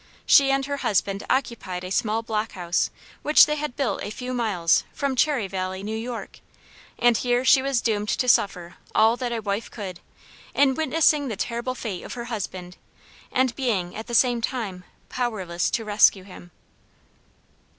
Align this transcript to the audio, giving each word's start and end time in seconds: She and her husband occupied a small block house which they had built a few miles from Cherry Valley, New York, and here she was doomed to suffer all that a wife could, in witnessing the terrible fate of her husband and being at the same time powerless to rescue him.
She 0.25 0.49
and 0.49 0.65
her 0.65 0.77
husband 0.77 1.23
occupied 1.29 1.83
a 1.83 1.91
small 1.91 2.23
block 2.23 2.53
house 2.53 2.89
which 3.21 3.45
they 3.45 3.57
had 3.57 3.75
built 3.75 4.01
a 4.01 4.09
few 4.09 4.33
miles 4.33 4.83
from 4.91 5.15
Cherry 5.15 5.47
Valley, 5.47 5.83
New 5.83 5.95
York, 5.95 6.39
and 6.97 7.15
here 7.17 7.45
she 7.45 7.61
was 7.61 7.81
doomed 7.81 8.09
to 8.09 8.27
suffer 8.27 8.77
all 8.95 9.15
that 9.17 9.31
a 9.31 9.43
wife 9.43 9.69
could, 9.69 9.99
in 10.55 10.73
witnessing 10.73 11.27
the 11.27 11.37
terrible 11.37 11.75
fate 11.75 12.01
of 12.03 12.15
her 12.15 12.25
husband 12.33 12.77
and 13.31 13.55
being 13.55 13.95
at 13.95 14.07
the 14.07 14.15
same 14.15 14.41
time 14.41 14.85
powerless 15.09 15.69
to 15.69 15.85
rescue 15.85 16.23
him. 16.23 16.49